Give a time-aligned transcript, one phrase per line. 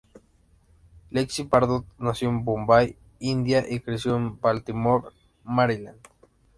[1.11, 5.09] Lexi Bardot nació en Bombay, India, y creció en Baltimore,
[5.43, 5.99] Maryland.